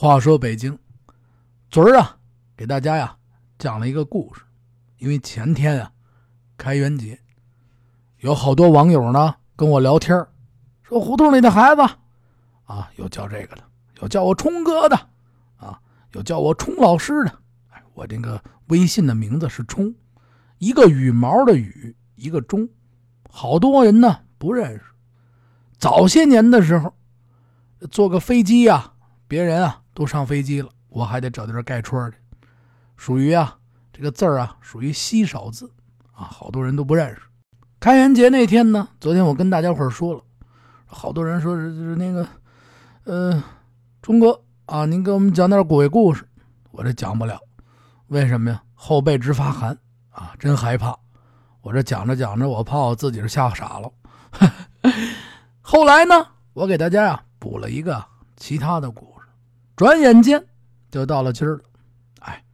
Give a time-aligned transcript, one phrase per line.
[0.00, 0.78] 话说北京，
[1.70, 2.16] 昨儿啊，
[2.56, 3.14] 给大家呀
[3.58, 4.40] 讲了一个故事。
[4.96, 5.92] 因为前天啊，
[6.56, 7.20] 开元节，
[8.20, 10.26] 有好多网友呢跟我聊天
[10.82, 11.82] 说胡同里的孩子
[12.64, 13.62] 啊，有叫这个的，
[14.00, 14.96] 有叫我冲哥的，
[15.58, 15.78] 啊，
[16.12, 17.38] 有叫我冲老师的。
[17.68, 19.94] 哎，我这个微信的名字是冲，
[20.56, 22.66] 一个羽毛的羽，一个钟，
[23.28, 24.82] 好多人呢不认识。
[25.76, 26.90] 早些年的时候，
[27.90, 28.94] 坐个飞机呀，
[29.28, 32.16] 别人啊都上飞机了，我还得找地儿盖戳去，
[32.96, 33.56] 属于啊。
[33.92, 35.70] 这个字儿啊，属于稀少字
[36.12, 37.20] 啊，好多人都不认识。
[37.78, 40.22] 开元节那天呢，昨天我跟大家伙说了，
[40.86, 42.26] 好多人说是是那个，
[43.04, 43.42] 呃，
[44.00, 46.26] 钟哥啊，您给我们讲点鬼故事，
[46.70, 47.38] 我这讲不了，
[48.06, 48.62] 为什么呀？
[48.74, 49.76] 后背直发寒
[50.10, 50.96] 啊，真害怕。
[51.60, 53.92] 我这讲着讲着，我怕我自己是吓傻了。
[55.60, 56.14] 后来呢，
[56.54, 58.02] 我给大家呀补了一个
[58.36, 59.09] 其他的故事，
[59.80, 60.46] 转眼间
[60.90, 61.62] 就到了今儿了。
[62.18, 62.44] 哎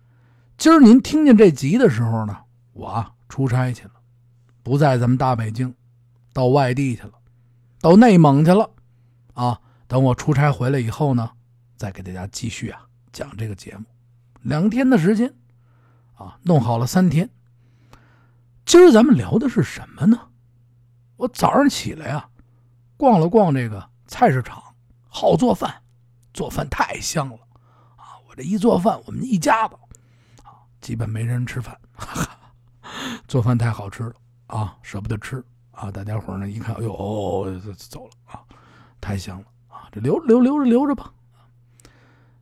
[0.56, 2.38] 今儿您听见这集的时候呢，
[2.72, 3.94] 我出差去了，
[4.62, 5.74] 不在咱们大北京，
[6.32, 7.14] 到外地去了，
[7.80, 8.70] 到内蒙去了，
[9.34, 11.32] 啊，等我出差回来以后呢，
[11.76, 13.84] 再给大家继续啊讲这个节目。
[14.42, 15.34] 两天的时间，
[16.14, 17.28] 啊，弄好了三天。
[18.64, 20.28] 今儿咱们聊的是什么呢？
[21.16, 22.28] 我早上起来啊，
[22.96, 24.62] 逛了逛这个菜市场，
[25.08, 25.82] 好做饭，
[26.36, 27.38] 做饭太香了，
[27.96, 29.74] 啊，我这一做饭，我们一家子。
[30.44, 32.14] 啊基本没人吃饭，哈
[32.82, 32.92] 哈
[33.26, 34.12] 做饭太好吃了
[34.48, 35.90] 啊，舍不得吃啊！
[35.90, 38.44] 大家伙呢一看，哎呦，走了啊，
[39.00, 39.88] 太香了啊！
[39.90, 41.10] 这留留留着留着吧。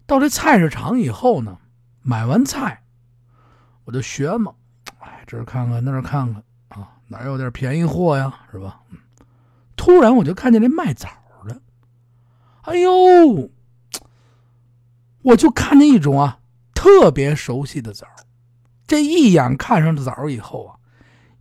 [0.07, 1.57] 到这菜市场以后呢，
[2.03, 2.83] 买完菜，
[3.85, 4.53] 我就学嘛，
[4.99, 8.83] 哎，这儿看看那儿看看啊，哪有点便宜货呀，是吧？
[9.77, 11.09] 突然我就看见这卖枣
[11.47, 11.63] 的，
[12.63, 13.51] 哎呦，
[15.25, 16.39] 我就看见一种啊
[16.75, 18.07] 特别熟悉的枣。
[18.87, 20.77] 这一眼看上的枣以后啊，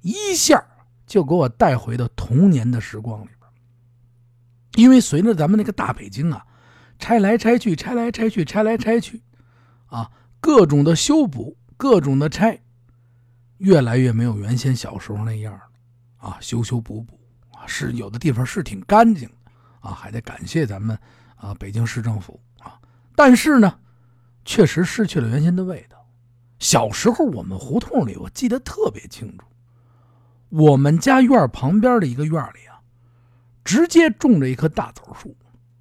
[0.02, 0.66] 一下
[1.06, 3.40] 就给我带回到童年的时光里边。
[4.76, 6.46] 因为随着咱们那个大北京啊，
[6.98, 9.22] 拆来拆去，拆来拆去，拆来拆去，
[9.88, 12.62] 啊，各种的修补，各种的拆，
[13.58, 15.62] 越来越没有原先小时候那样了。
[16.18, 17.20] 啊，修修补补
[17.52, 19.52] 啊，是有的地方是挺干净的
[19.82, 20.98] 啊，还得感谢咱们
[21.36, 22.80] 啊北京市政府啊。
[23.16, 23.80] 但是呢，
[24.46, 26.08] 确实失去了原先的味道。
[26.60, 29.46] 小时候，我们胡同里，我记得特别清楚。
[30.50, 32.80] 我们家院旁边的一个院里啊，
[33.64, 35.36] 直接种着一棵大枣树，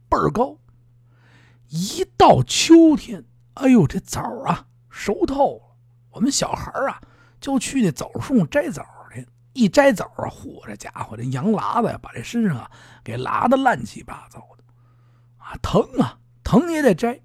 [0.09, 0.57] 倍儿高。
[1.69, 5.77] 一到秋天，哎呦，这枣啊熟透了。
[6.11, 7.01] 我们小孩啊
[7.41, 8.85] 就去那枣树上摘枣
[9.15, 9.27] 去。
[9.53, 12.71] 一摘枣啊，嚯，这家伙这羊喇子呀，把这身上啊
[13.05, 14.65] 给拉的乱七八糟的，
[15.39, 16.19] 啊，疼啊，
[16.53, 17.19] 疼也得摘。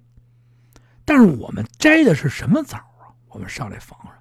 [1.04, 3.12] 但是我们摘的是什么枣啊？
[3.28, 4.14] 我们上这房上，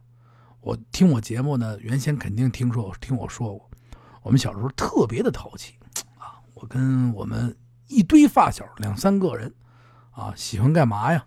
[0.59, 3.71] 我听我节目呢，原先肯定听说听我说过，
[4.21, 5.75] 我们小时候特别的淘气
[6.17, 6.43] 啊！
[6.53, 7.57] 我跟我们
[7.87, 9.55] 一堆发小两三个人
[10.11, 11.25] 啊，喜欢干嘛呀？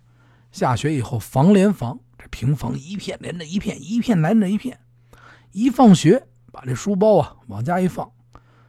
[0.53, 4.79] 下学以后房连房，这平房一片连着一片，一片连着一片。
[5.53, 8.13] 一放学把这书包啊往家一放，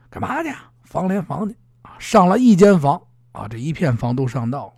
[0.08, 0.50] 干嘛去？
[0.84, 1.96] 房连房去啊！
[1.98, 3.02] 上了一间房
[3.32, 4.72] 啊，这一片房都上道了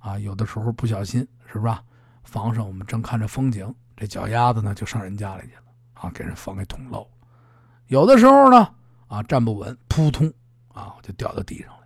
[0.00, 0.18] 啊！
[0.18, 1.82] 有的时候不小心，是吧？
[2.24, 5.62] 房上我们正看着风景，这脚丫子呢就上人家里去了
[5.94, 7.08] 啊，给人房给捅漏。
[7.86, 8.68] 有的时候呢
[9.08, 10.32] 啊站不稳，扑通
[10.72, 11.80] 啊就掉到地上了。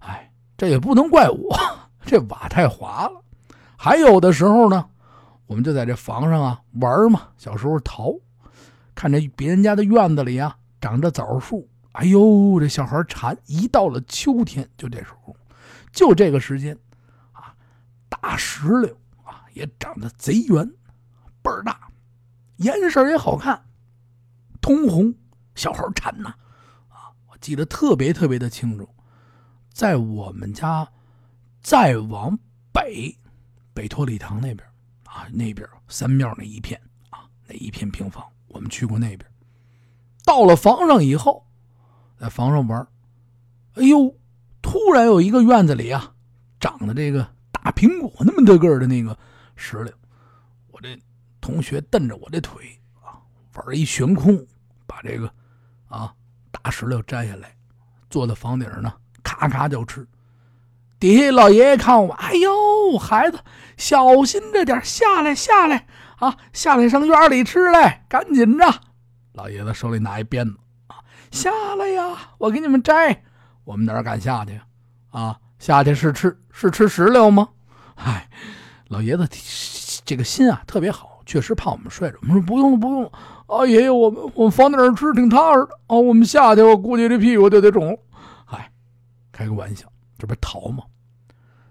[0.00, 1.56] 哎，这也不能怪我，
[2.06, 3.22] 这瓦太滑了。
[3.76, 4.88] 还有的时候呢，
[5.46, 8.14] 我们就在这房上啊玩嘛，小时候逃，
[8.94, 13.36] 看着别人家的院子里啊长着枣树，哎呦这小孩馋。
[13.46, 15.36] 一到了秋天，就这时候，
[15.92, 16.76] 就这个时间，
[18.20, 19.44] 大石榴啊。
[19.54, 20.66] 也长得贼圆，
[21.42, 21.88] 倍儿大，
[22.56, 23.64] 颜色也好看，
[24.60, 25.14] 通红，
[25.54, 26.34] 小孩馋呐，
[26.88, 27.14] 啊！
[27.28, 28.88] 我记得特别特别的清楚，
[29.72, 30.88] 在我们家
[31.62, 32.36] 再往
[32.72, 33.16] 北，
[33.72, 34.68] 北托礼堂那边
[35.04, 39.30] 啊，那边三庙那一片啊，那一片平房，我们去过那边。
[40.24, 41.46] 到了房上以后，
[42.18, 42.88] 在房上玩，
[43.74, 44.16] 哎呦，
[44.60, 46.14] 突然有一个院子里啊，
[46.58, 47.33] 长的这个
[47.64, 49.16] 大苹果那么大个的那个。
[49.56, 49.94] 石榴，
[50.72, 50.98] 我这
[51.40, 53.22] 同学蹬着我这腿啊，
[53.54, 54.44] 玩一悬空，
[54.84, 55.32] 把这个
[55.86, 56.12] 啊
[56.50, 57.56] 大石榴摘下来，
[58.10, 60.04] 坐在房顶上呢，咔咔就吃。
[60.98, 63.38] 底下老爷爷看我，哎呦，孩子
[63.76, 65.86] 小心着点，下来下来
[66.16, 68.66] 啊，下来上院里吃来，赶紧着。
[69.34, 70.58] 老爷子手里拿一鞭子
[70.88, 70.98] 啊，
[71.30, 73.22] 下来呀，我给你们摘。
[73.62, 74.60] 我们哪敢下去
[75.10, 75.38] 啊？
[75.60, 77.50] 下去是吃是吃石榴吗？
[77.94, 78.28] 嗨，
[78.88, 79.28] 老爷子
[80.04, 82.18] 这个心啊特别好，确实怕我们睡着。
[82.22, 83.12] 我们说不用了，不用了。
[83.46, 85.96] 啊，爷爷，我们我们放在那儿吃挺踏实的啊。
[85.96, 87.98] 我们下去我估计这屁股就得肿了。
[88.44, 88.70] 嗨，
[89.32, 89.86] 开个玩笑，
[90.18, 90.84] 这不是逃吗？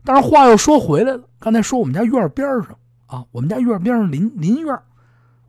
[0.03, 2.77] 但是话又说回来了，刚才说我们家院边上
[3.07, 4.77] 啊，我们家院边上邻邻院，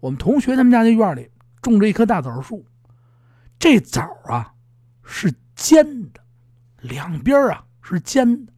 [0.00, 1.28] 我们同学他们家那院里
[1.60, 2.64] 种着一棵大枣树，
[3.58, 4.54] 这枣啊
[5.02, 6.20] 是尖的，
[6.80, 8.52] 两边啊是尖的，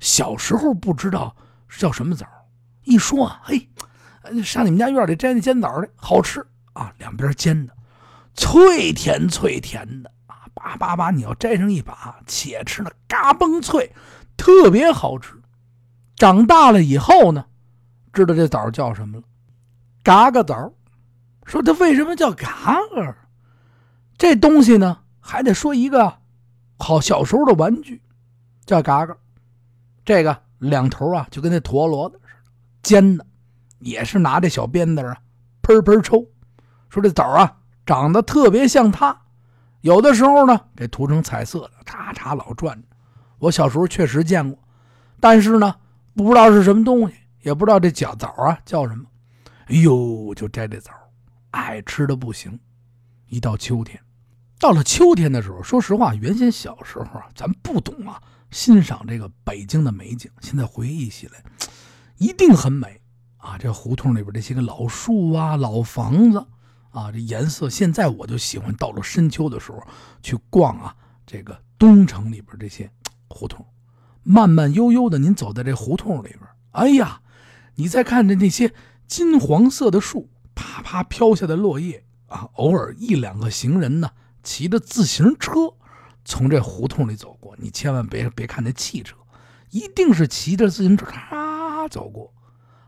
[0.00, 1.34] 小时候不知道
[1.78, 2.26] 叫什么枣，
[2.84, 3.68] 一说啊，嘿。
[4.42, 6.92] 上你们家院里摘那尖枣去，好吃啊！
[6.98, 7.72] 两边尖的，
[8.34, 10.34] 脆甜脆甜的啊！
[10.52, 13.94] 叭叭叭，你要摘上一把，且吃那嘎嘣脆，
[14.36, 15.40] 特别好吃。
[16.16, 17.46] 长大了以后呢，
[18.12, 19.24] 知道这枣叫什么了？
[20.02, 20.72] 嘎嘎枣。
[21.44, 23.16] 说它为什么叫嘎嘎？
[24.18, 26.18] 这东西呢，还得说一个
[26.78, 28.02] 好小时候的玩具，
[28.64, 29.16] 叫嘎嘎。
[30.06, 32.20] 这个两头啊，就跟那陀螺似的，
[32.82, 33.26] 尖的。
[33.80, 35.18] 也是拿这小鞭子啊，
[35.60, 36.26] 喷喷抽，
[36.88, 39.14] 说这枣啊长得特别像它，
[39.82, 42.82] 有的时候呢给涂成彩色的，叉叉老转。
[43.38, 44.58] 我小时候确实见过，
[45.20, 45.74] 但是呢
[46.14, 49.04] 不知道是什么东西，也不知道这叫枣啊叫什么。
[49.66, 50.90] 哎呦，就摘这枣，
[51.50, 52.58] 爱吃的不行。
[53.28, 54.00] 一到秋天，
[54.58, 58.18] 到了秋天的时候，说实话，原先小时候啊，咱不懂啊，
[58.50, 60.30] 欣赏这个北京的美景。
[60.40, 61.42] 现在回忆起来，
[62.18, 63.00] 一定很美。
[63.38, 66.44] 啊，这胡同里边这些个老树啊、老房子
[66.90, 69.80] 啊，这颜色，现在我就喜欢到了深秋的时候
[70.20, 70.96] 去逛啊。
[71.24, 72.90] 这个东城里边这些
[73.28, 73.64] 胡同，
[74.22, 76.40] 慢慢悠悠的，您走在这胡同里边，
[76.72, 77.20] 哎呀，
[77.76, 78.72] 你再看着那些
[79.06, 84.10] 金黄色的树，啪啪飘下的落叶啊，偶尔一两个行人呢，
[84.42, 85.74] 骑着自行车
[86.26, 89.16] 从这胡同里走过，你千万别别看那汽车，
[89.70, 92.34] 一定是骑着自行车咔走过。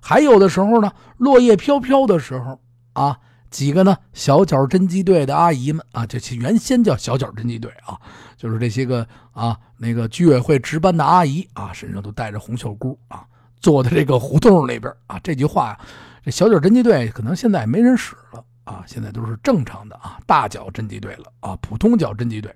[0.03, 2.61] 还有的时候呢，落叶飘飘的时候
[2.95, 7.97] 啊，几个呢小脚侦缉队的阿姨们啊，这原先叫小脚侦缉队啊，
[8.37, 13.25] 就是这些个啊那个居委会值班的阿姨啊，身上都带着红袖箍啊，
[13.61, 15.17] 坐在这个胡同里边啊。
[15.23, 15.79] 这句话，
[16.25, 22.53] 这小脚侦缉队可能现在没人使了啊，现在都是正常的啊大脚侦缉队了啊，普通脚侦缉队。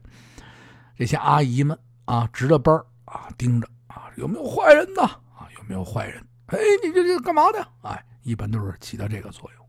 [0.97, 2.75] 这些阿姨们啊，值着班
[3.05, 5.03] 啊，盯着啊，有没有坏人呢？
[5.03, 6.23] 啊，有没有坏人？
[6.47, 7.67] 哎，你这这干嘛的？
[7.83, 9.67] 哎，一般都是起到这个作用，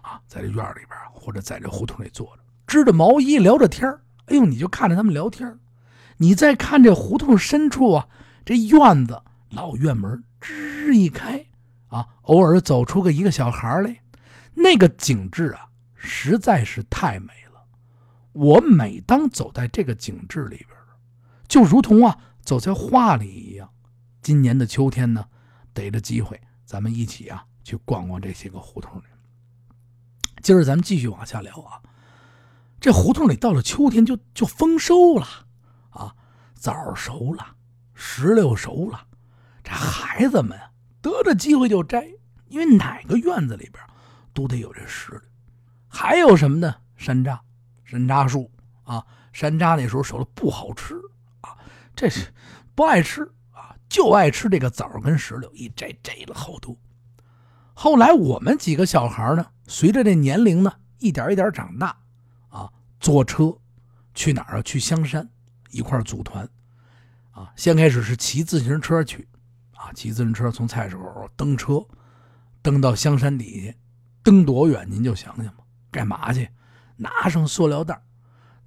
[0.00, 3.88] 啊，在这院里边或者在这胡同里坐着，织着毛衣聊着天
[4.26, 5.58] 哎呦，你就看着他们聊天
[6.16, 8.08] 你再看这胡同深处啊，
[8.44, 11.44] 这院子老院门吱一开，
[11.88, 14.00] 啊，偶尔走出个一个小孩来，
[14.54, 17.32] 那个景致啊，实在是太美。
[18.36, 20.70] 我每当走在这个景致里边，
[21.48, 23.70] 就如同啊走在画里一样。
[24.22, 25.26] 今年的秋天呢。
[25.76, 29.04] 逮着机会，咱们一起啊去逛逛这些个胡同里。
[30.40, 31.82] 今儿咱们继续往下聊啊。
[32.80, 35.26] 这胡同里到了秋天就就丰收了
[35.90, 36.14] 啊，
[36.54, 37.56] 枣熟了，
[37.92, 39.06] 石榴熟了，
[39.62, 40.58] 这孩子们
[41.02, 42.08] 得着机会就摘，
[42.48, 43.74] 因为哪个院子里边
[44.32, 45.20] 都得有这石榴。
[45.88, 46.76] 还有什么呢？
[46.96, 47.40] 山楂，
[47.86, 48.50] 山楂树
[48.84, 49.02] 啊，
[49.32, 50.94] 山楂那时候熟了不好吃
[51.40, 51.56] 啊，
[51.94, 52.32] 这是
[52.74, 53.22] 不爱吃
[53.52, 53.74] 啊。
[53.88, 56.76] 就爱吃这个枣跟石榴，一摘摘了好多。
[57.72, 61.96] 后来我们几个小孩呢，随着这年龄呢，一点一点长大，
[62.48, 63.56] 啊，坐车
[64.12, 64.62] 去哪儿啊？
[64.62, 65.28] 去香山
[65.70, 66.48] 一块组团，
[67.30, 69.28] 啊，先开始是骑自行车去，
[69.76, 71.86] 啊，骑自行车从菜市口蹬车，
[72.62, 73.74] 蹬到香山底下，
[74.24, 75.62] 蹬多远您就想想吧。
[75.92, 76.48] 干嘛去？
[76.96, 78.02] 拿上塑料袋，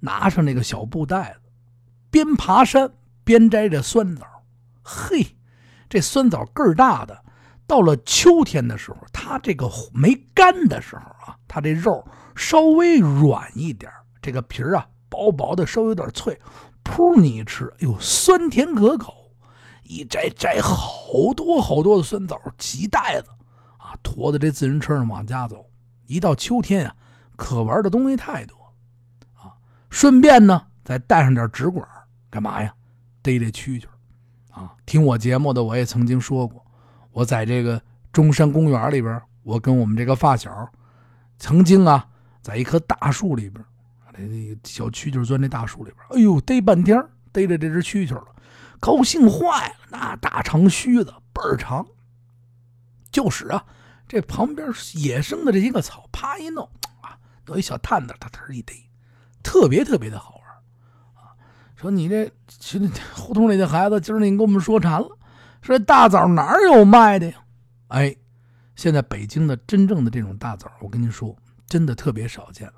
[0.00, 1.50] 拿上那个小布袋子，
[2.10, 2.92] 边爬山
[3.24, 4.26] 边摘着酸枣。
[4.82, 5.36] 嘿，
[5.88, 7.24] 这酸枣个儿大的，
[7.66, 13.90] 到了秋天的时候，它这个没干的时候啊，它这肉稍微软一点，
[14.22, 16.40] 这个皮儿啊薄薄的，稍微有点脆，
[16.84, 19.16] 噗你一吃，哎呦，酸甜可口。
[19.82, 23.28] 一摘摘好多好多的酸枣，几袋子
[23.76, 25.66] 啊，驮在这自行车上往家走。
[26.06, 26.94] 一到秋天啊，
[27.40, 28.54] 可玩的东西太多
[29.32, 29.56] 啊，
[29.88, 31.88] 顺便呢再带上点纸管，
[32.28, 32.74] 干嘛呀？
[33.22, 33.86] 逮这蛐蛐。
[34.50, 36.62] 啊，听我节目的我也曾经说过，
[37.12, 37.80] 我在这个
[38.12, 40.70] 中山公园里边，我跟我们这个发小，
[41.38, 42.06] 曾经啊，
[42.42, 43.64] 在一棵大树里边，
[44.12, 48.26] 这小蛐蛐钻那大树里边，哎呦，逮半天逮着这只蛐蛐了，
[48.78, 51.86] 高兴坏了，那大长须子倍儿长，
[53.10, 53.64] 就是啊，
[54.06, 56.68] 这旁边野生的这些个草，啪一弄
[57.50, 58.88] 有一小探子，他他一逮，
[59.42, 61.34] 特别特别的好玩啊。
[61.76, 62.30] 说你这，
[63.14, 65.18] 胡同里的孩子，今儿你给我们说馋了。
[65.62, 67.44] 说大枣哪有卖的呀？
[67.88, 68.16] 哎，
[68.76, 72.74] 现在北京的真正的这种大枣，我跟您说，真的特别少见了。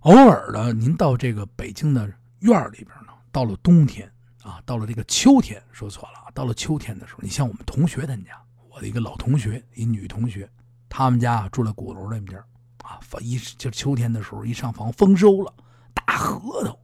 [0.00, 4.10] 偶尔的，您到这个北京的院里边呢，到了冬天
[4.42, 8.30] 啊，到了这个秋天，说错了，到了秋天的时候，你像我们同学他们家，
[8.70, 10.50] 我的一个老同学，一女同学，
[10.88, 12.42] 他们家住在鼓楼那边
[12.82, 15.52] 啊，一就秋天的时候，一上房丰收了，
[15.94, 16.78] 大核桃，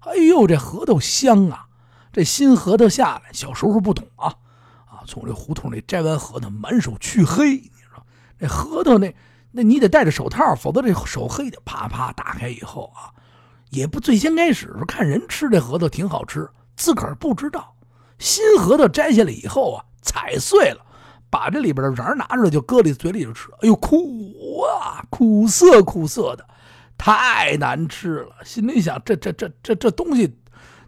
[0.00, 1.66] 哎呦，这核桃香啊！
[2.12, 4.28] 这新核桃下来，小时候不懂啊，
[4.86, 8.04] 啊，从这胡同里摘完核桃，满手黢黑，你说
[8.38, 9.14] 这核桃那。
[9.52, 11.58] 那你得戴着手套，否则这手黑的。
[11.64, 13.08] 啪啪打开以后啊，
[13.70, 17.74] 也不最先开始是看人吃这核桃挺好吃，自个儿不知道。
[18.18, 20.84] 新核桃摘下来以后啊，踩碎了，
[21.30, 23.48] 把这里边的瓤拿出来就搁里嘴里就吃。
[23.62, 23.74] 哎呦，
[24.58, 26.46] 哇，苦涩苦涩的，
[26.98, 28.36] 太难吃了。
[28.44, 30.38] 心里想，这这这这这东西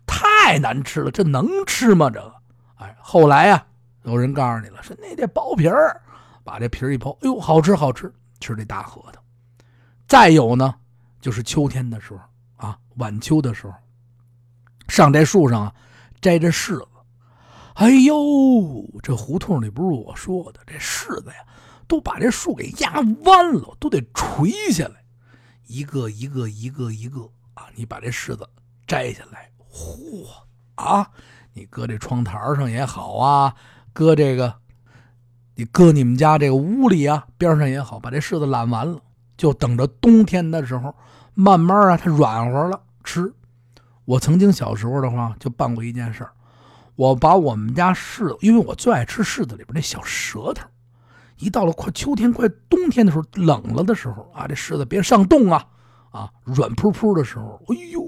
[0.07, 2.11] 太难吃了，这能吃吗？
[2.11, 2.35] 这个，
[2.77, 3.67] 哎，后来呀，
[4.03, 6.01] 有人告诉你了，说那得剥皮儿，
[6.45, 8.13] 把这皮儿一剥，哎呦，好吃好吃。
[8.41, 9.21] 吃这大核桃，
[10.07, 10.73] 再有呢，
[11.21, 12.21] 就是秋天的时候
[12.69, 13.75] 啊，晚秋的时候，
[14.87, 15.75] 上这树上啊，
[16.21, 16.89] 摘这柿子。
[17.75, 18.15] 哎呦，
[19.03, 21.45] 这胡同里不是我说的，这柿子呀，
[21.89, 25.03] 都把这树给压弯了，都得垂下来，
[25.67, 28.49] 一个一个一个一个啊，你把这柿子
[28.87, 30.25] 摘下来，嚯
[30.77, 31.11] 啊，
[31.55, 33.57] 你搁这窗台上也好啊，
[33.93, 34.55] 搁这个。
[35.61, 39.01] 你搁你们家这个屋里啊，边上也好，把这柿子揽完了，
[39.37, 40.95] 就等着冬天的时候，
[41.35, 43.35] 慢慢啊，它软和了吃。
[44.05, 46.31] 我曾经小时候的话，就办过一件事儿，
[46.95, 50.65] 我把我们家柿子，因为我最爱吃柿子里边那小舌头，
[51.39, 55.67] 一到了快秋天、快冬天的时候，冷了的时候啊，这柿子别上冻啊，
[56.11, 58.03] 啊，软扑扑的时候，哎呦，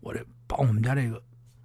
[0.00, 1.20] 我这把我们家这个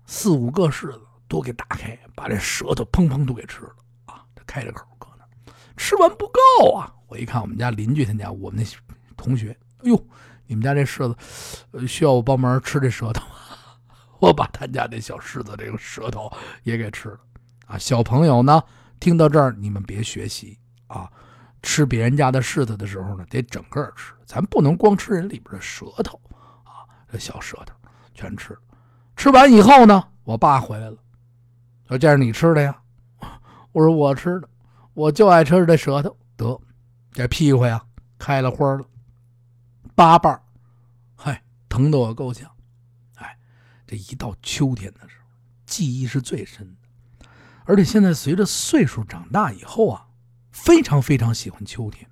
[0.06, 4.26] 四五个柿子都给打开，把这舌头砰砰都给吃了啊。
[4.48, 6.92] 开着口搁那，吃完不够啊！
[7.08, 10.08] 我一看我们家邻居他家，我们那同学，哎呦，
[10.48, 11.08] 你们家这柿
[11.72, 13.36] 子需要我帮忙吃这舌头吗？
[14.20, 16.30] 我把他家那小柿子这个舌头
[16.64, 17.20] 也给吃了
[17.68, 17.78] 啊！
[17.78, 18.62] 小朋友呢，
[19.02, 21.12] 听到这儿你们别学习啊！
[21.64, 26.22] 吃别人家的柿子的时候呢，得整个吃，咱不能光吃人里边的舌头
[26.64, 26.86] 啊！
[27.12, 27.76] 这小舌头
[28.14, 28.58] 全吃。
[29.16, 30.98] 吃完以后呢，我爸回来了，
[31.88, 32.80] 说：“这是你吃的呀？”
[33.74, 34.50] 我说我吃的，
[34.94, 36.16] 我就爱吃这舌头。
[36.36, 36.60] 得，
[37.12, 37.84] 这屁股呀
[38.18, 38.86] 开了花了，
[39.96, 40.42] 八瓣
[41.16, 42.50] 嗨，疼得我够呛。
[43.16, 43.38] 哎，
[43.86, 45.28] 这一到秋天的时候，
[45.66, 46.81] 记忆是最深的。
[47.66, 50.08] 而且现在随着岁数长大以后啊，
[50.52, 52.10] 非常非常喜欢秋天。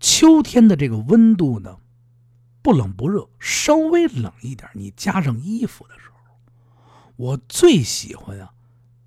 [0.00, 1.78] 秋天的这个温度呢，
[2.62, 6.16] 不冷不热，稍微冷一点，你加上衣服的时候，
[7.16, 8.52] 我最喜欢啊。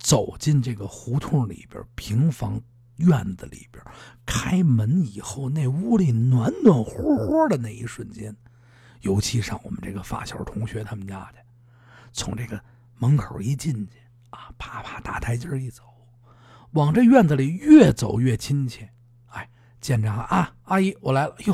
[0.02, 2.60] 走进这个胡同里边，平房
[2.96, 3.84] 院子里边，
[4.26, 8.34] 开门以后，那屋里暖暖和和的那一瞬间，
[9.02, 11.40] 尤其上我们这个发小同学他们家去，
[12.14, 12.60] 从这个
[12.98, 13.98] 门口一进去
[14.30, 15.84] 啊，啪啪大台阶一走，
[16.72, 18.90] 往这院子里越走越亲切。
[19.28, 19.50] 哎，
[19.82, 21.36] 见着啊，阿姨，我来了。
[21.46, 21.54] 哟，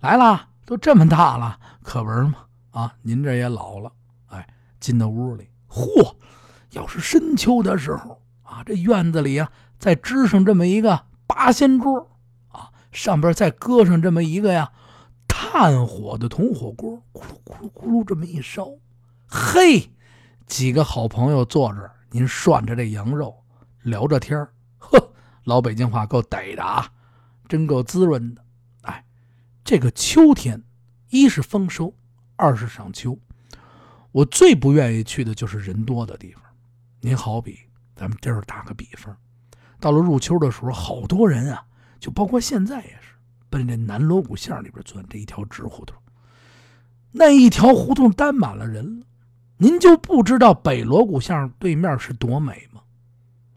[0.00, 2.46] 来了，都这么大了，可闻吗？
[2.70, 3.92] 啊，您这也老了。
[4.26, 4.46] 哎，
[4.78, 6.14] 进到屋里，嚯！
[6.70, 12.08] 要是深秋的时候啊，这院子里啊，再支上这么一个八仙桌
[12.46, 14.70] 啊，上边再搁上这么一个呀，
[15.26, 18.68] 炭火的铜火锅，咕噜咕噜咕噜这么一烧，
[19.26, 19.90] 嘿，
[20.46, 23.44] 几个好朋友坐这，您涮着这羊肉，
[23.82, 24.46] 聊着天
[24.78, 25.12] 呵，
[25.44, 26.90] 老北京话够逮的啊，
[27.48, 28.44] 真够滋润的。
[28.82, 29.04] 哎，
[29.64, 30.62] 这个秋天，
[31.08, 31.94] 一是丰收，
[32.36, 33.18] 二是赏秋，
[34.10, 36.42] 我最不愿意去的就是人多的地方。
[37.00, 37.58] 您好比，
[37.94, 39.16] 咱们这儿打个比方，
[39.78, 41.64] 到了入秋的时候，好多人啊，
[42.00, 43.14] 就包括现在也是，
[43.48, 45.96] 奔这南锣鼓巷里边钻这一条直胡同。
[47.12, 49.06] 那一条胡同单满了人了，
[49.62, 52.80] 您就不知道北锣鼓巷对面是多美吗？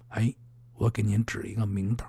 [0.10, 0.36] 哎，
[0.74, 2.06] 我给您指一个明道。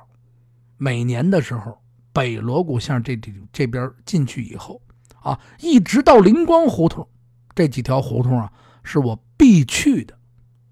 [0.76, 1.80] 每年的时候，
[2.12, 4.82] 北锣鼓巷这这这边进去以后，
[5.22, 7.08] 啊，一直到灵光胡同，
[7.54, 10.18] 这几条胡同啊，是我必去的。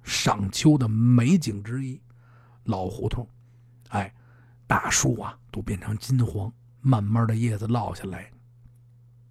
[0.02, 2.02] 赏秋的美景之一，
[2.64, 3.24] 老胡同，
[3.90, 4.12] 哎，
[4.66, 8.28] 大树啊都变成金黄，慢慢的叶子落下来，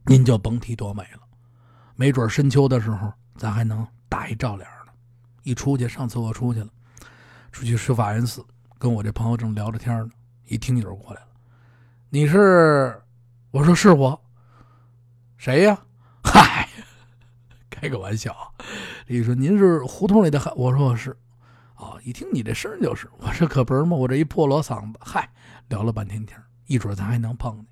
[0.05, 1.19] 您就甭提多美了。
[1.97, 4.93] 没准深秋的时候，咱还能打一照脸呢。
[5.41, 6.67] 一出去上厕所出去了，
[7.51, 8.45] 出去吃法源寺，
[8.77, 10.11] 跟我这朋友正聊着天呢，
[10.45, 11.27] 一听友过来了，
[12.11, 13.01] 你是？
[13.49, 14.21] 我说是我。
[15.37, 15.75] 谁呀？
[16.23, 16.69] 嗨
[17.71, 18.53] 开个玩笑，
[19.07, 21.17] 李说：“您是胡同里的？”我说：“我是。”
[21.73, 25.27] 啊，一听你这声就是，我这可不是嘛，我这一破锣嗓子，嗨，
[25.67, 27.65] 聊了半天天，一准咱还能碰见，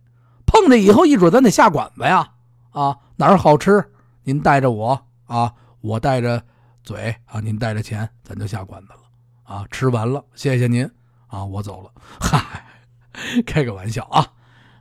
[0.47, 2.31] 碰见以后一准咱得下馆子呀，
[2.71, 3.91] 啊，哪儿好吃，
[4.23, 6.43] 您带着我啊，我带着
[6.83, 8.99] 嘴啊，您带着钱，咱就下馆子了，
[9.43, 10.89] 啊，吃完了，谢谢您
[11.27, 12.65] 啊，我走了， 嗨，
[13.45, 14.33] 开个玩笑啊，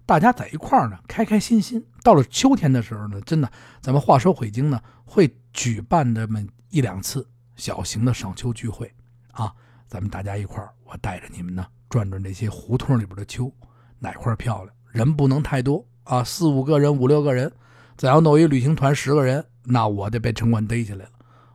[0.07, 1.87] 大家在一块儿呢，开开心心。
[2.03, 3.53] 到了秋天的时候呢，真的，
[3.83, 8.91] 咱们话说回京呢，会举办这么一两次小型的赏秋聚会。
[9.33, 9.55] 啊，
[9.87, 13.53] 咱们大家一块儿，我带着你们呢转转这些胡同里边的秋，
[13.99, 14.75] 哪块漂亮？
[14.93, 17.53] 人不能太多啊，四五个人、五六个人，
[17.99, 21.11] 再要弄一旅行团十个人，那我得被城管逮起来了。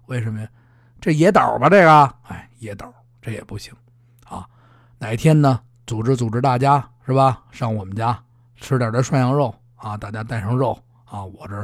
[0.07, 0.47] 为什么呀？
[1.00, 3.73] 这野岛吧，这个，哎，野岛这也不行
[4.25, 4.45] 啊。
[5.00, 7.41] 哪天呢，组织组织大家是吧？
[7.50, 8.21] 上我们家
[8.57, 11.55] 吃点这涮羊肉啊，大家带上肉啊，我这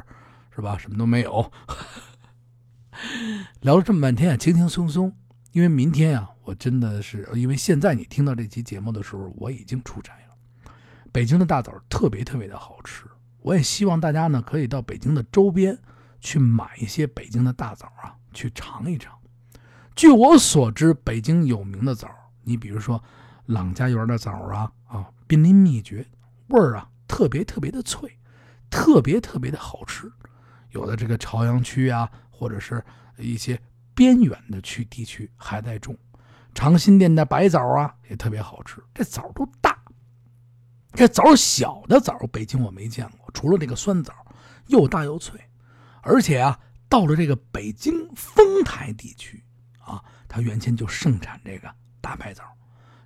[0.56, 0.78] 是吧？
[0.78, 1.52] 什么都没有。
[3.60, 5.14] 聊了这么半天，轻轻松松。
[5.52, 10.74] 因为明天啊，我真的是因为现在你听到这期节目的时候，我已经出差了。
[11.12, 13.04] 北京的大枣特别特别的好吃，
[13.50, 15.76] 我也希望大家呢可以到北京的周边
[16.20, 19.18] 去买一些北京的大枣啊，去尝一尝。
[19.96, 22.08] 据我所知，北京有名的枣，
[22.44, 23.04] 你比如说
[23.48, 26.06] 朗家园的枣啊啊，濒临灭绝，
[26.50, 28.20] 味儿啊特别特别的脆，
[28.70, 30.12] 特别特别的好吃。
[30.70, 32.84] 有的这个朝阳区啊，或者是
[33.18, 33.60] 一些。
[33.96, 35.98] 边远的区地区还在种，
[36.54, 38.82] 长辛店的白枣啊也特别好吃。
[38.94, 39.78] 这枣都大，
[40.94, 43.30] 这枣小的枣，北京我没见过。
[43.34, 44.14] 除了这个酸枣，
[44.68, 45.40] 又大又脆。
[46.02, 49.44] 而且啊，到了这个北京丰台地区
[49.80, 51.70] 啊，它原先就盛产这个
[52.02, 52.44] 大白枣。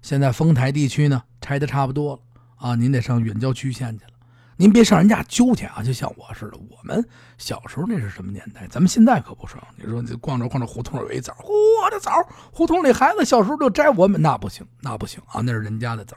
[0.01, 2.21] 现在丰台地区呢，拆的差不多了
[2.55, 4.11] 啊，您得上远郊区县去了。
[4.55, 5.81] 您别上人家揪去啊！
[5.81, 7.03] 就像我似的，我们
[7.39, 8.67] 小时候那是什么年代？
[8.67, 9.59] 咱们现在可不成。
[9.75, 12.11] 你说你逛着逛着胡同有一枣，嚯，这枣
[12.51, 15.41] 胡同里孩子小时候就摘，我们那不行，那不行啊！
[15.41, 16.15] 那是人家的枣。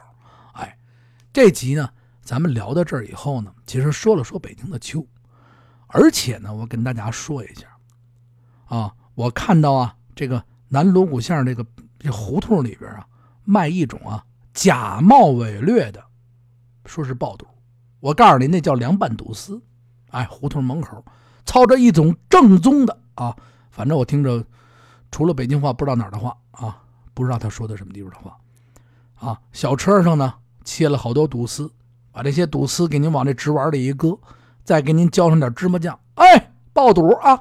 [1.37, 1.87] 这集呢，
[2.23, 5.05] 咱们聊到这儿以后呢，其实说了说北京的秋，
[5.85, 7.67] 而且呢，我跟大家说一下
[8.65, 11.63] 啊，我看到啊，这个南锣鼓巷这个
[11.99, 13.05] 这胡同里边啊，
[13.43, 16.03] 卖一种啊假冒伪劣的，
[16.87, 17.45] 说是爆肚。
[17.99, 19.61] 我告诉你，那叫凉拌肚丝，
[20.09, 21.05] 哎，胡同门口。
[21.45, 23.37] 操着一种正宗的啊，
[23.69, 24.43] 反正我听着，
[25.11, 26.81] 除了北京话不知道哪儿的话啊，
[27.13, 28.39] 不知道他说的什么地方的话，
[29.13, 30.33] 啊，小车上呢
[30.67, 31.71] 切了好多肚丝，
[32.11, 34.19] 把这些肚丝给您往这纸碗里一搁，
[34.65, 37.39] 再给您浇上点芝麻酱，哎，爆肚啊，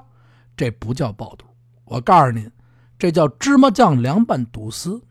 [0.57, 1.45] 这不叫爆肚，
[1.87, 2.49] 我告诉您，
[2.97, 5.03] 这叫芝麻酱凉拌肚丝，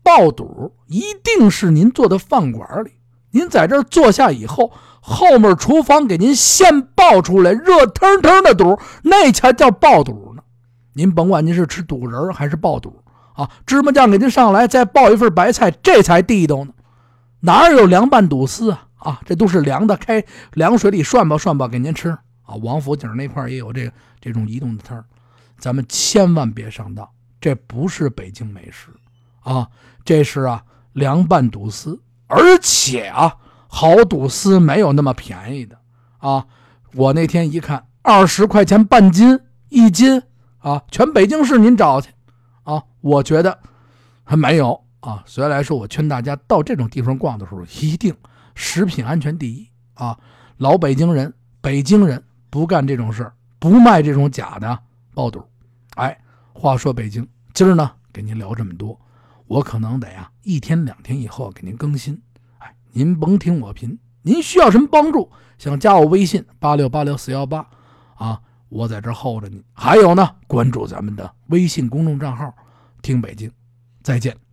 [0.00, 2.92] 爆肚一定是您坐的饭馆里。
[3.32, 10.42] 您在这坐下以后，后面厨房给您现爆出来热腾腾的肚，那才叫爆肚呢。
[10.92, 13.02] 您甭管您是吃肚仁还是爆肚
[13.34, 16.72] 啊，芝麻酱给您上来，再爆一份白菜，这才地道呢。
[17.40, 18.86] 哪有凉拌肚丝啊？
[18.96, 22.10] 啊，这都是凉的，开凉水里涮吧涮吧给您吃
[22.42, 22.54] 啊。
[22.62, 25.04] 王府井那块也有这个这种移动的摊儿，
[25.58, 27.08] 咱们千万别上当，
[27.40, 28.88] 这不是北京美食
[29.40, 29.68] 啊，
[30.04, 32.00] 这是啊凉拌肚丝。
[32.28, 33.36] 而且啊，
[33.68, 35.78] 好肚丝没有那么便宜的
[36.18, 36.44] 啊！
[36.94, 40.20] 我那天一看，二十块钱半斤一斤
[40.58, 42.10] 啊，全北京市您找去
[42.64, 42.82] 啊！
[43.00, 43.60] 我觉得
[44.24, 45.22] 还没有啊。
[45.26, 48.14] 所以来说，我劝大家到这种地方逛的时候，一定
[48.54, 50.18] 食品安全第一啊！
[50.58, 54.78] 老北京人，北京人不干这种事儿，不卖这种假的
[55.14, 55.44] 爆肚。
[55.96, 56.18] 哎，
[56.52, 58.98] 话说北京，今儿呢，给您聊这么多。
[59.46, 62.20] 我可能得啊，一天两天以后给您更新。
[62.58, 67.66] 哎，您甭听我贫，您需要什么帮助，想加我微信八六八六四幺八
[68.14, 69.62] 啊，我在这候着您。
[69.72, 72.52] 还有呢，关注咱们的微信公众账号
[73.02, 73.50] “听北京”，
[74.02, 74.45] 再见。